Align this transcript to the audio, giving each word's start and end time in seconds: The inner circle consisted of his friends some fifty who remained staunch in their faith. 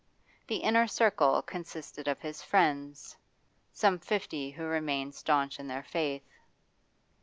The 0.47 0.55
inner 0.55 0.87
circle 0.87 1.43
consisted 1.43 2.07
of 2.07 2.19
his 2.21 2.41
friends 2.41 3.15
some 3.71 3.99
fifty 3.99 4.49
who 4.49 4.63
remained 4.63 5.13
staunch 5.13 5.59
in 5.59 5.67
their 5.67 5.83
faith. 5.83 6.25